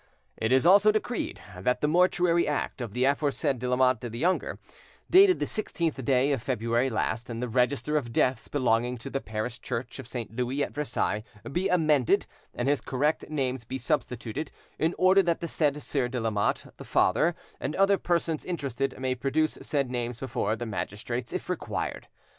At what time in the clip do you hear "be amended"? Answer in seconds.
11.51-12.25